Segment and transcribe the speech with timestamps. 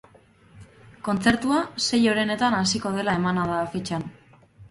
[1.07, 4.09] Kontzertua sei orenetan hasiko dela emana da afitxan.